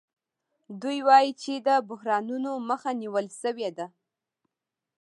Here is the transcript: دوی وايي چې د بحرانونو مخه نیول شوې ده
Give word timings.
دوی 0.81 0.97
وايي 1.07 1.31
چې 1.41 1.53
د 1.67 1.69
بحرانونو 1.89 2.51
مخه 2.69 2.91
نیول 3.01 3.27
شوې 3.41 3.69
ده 3.77 3.87